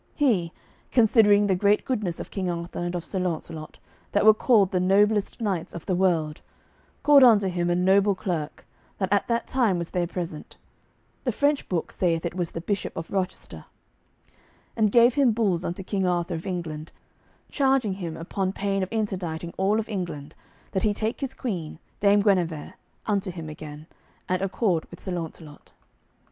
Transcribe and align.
He, 0.17 0.51
considering 0.91 1.45
the 1.45 1.53
great 1.53 1.85
goodness 1.85 2.19
of 2.19 2.31
King 2.31 2.49
Arthur 2.49 2.79
and 2.79 2.95
of 2.95 3.05
Sir 3.05 3.19
Launcelot, 3.19 3.77
that 4.13 4.25
were 4.25 4.33
called 4.33 4.71
the 4.71 4.79
noblest 4.79 5.39
knights 5.39 5.75
of 5.75 5.85
the 5.85 5.93
world, 5.93 6.41
called 7.03 7.23
unto 7.23 7.47
him 7.49 7.69
a 7.69 7.75
noble 7.75 8.15
clerk, 8.15 8.65
that 8.97 9.13
at 9.13 9.27
that 9.27 9.45
time 9.45 9.77
was 9.77 9.91
there 9.91 10.07
present, 10.07 10.57
the 11.23 11.31
French 11.31 11.69
book 11.69 11.91
saith 11.91 12.25
it 12.25 12.33
was 12.33 12.49
the 12.49 12.61
Bishop 12.61 12.97
of 12.97 13.11
Rochester, 13.11 13.65
and 14.75 14.91
gave 14.91 15.13
him 15.13 15.33
bulls 15.33 15.63
unto 15.63 15.83
King 15.83 16.07
Arthur 16.07 16.33
of 16.33 16.47
England, 16.47 16.91
charging 17.51 17.93
him 17.93 18.17
upon 18.17 18.53
pain 18.53 18.81
of 18.81 18.89
interdicting 18.91 19.49
of 19.51 19.59
all 19.59 19.79
England, 19.87 20.33
that 20.71 20.81
he 20.81 20.95
take 20.95 21.21
his 21.21 21.35
queen, 21.35 21.77
Dame 21.99 22.21
Guenever, 22.21 22.73
unto 23.05 23.29
him 23.29 23.49
again, 23.49 23.85
and 24.27 24.41
accord 24.41 24.87
with 24.89 24.99
Sir 25.03 25.11
Launcelot. 25.11 25.73